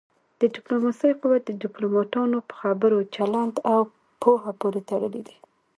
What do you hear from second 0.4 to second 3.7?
ډيپلوماسی قوت د ډيپلوماټانو په خبرو، چلند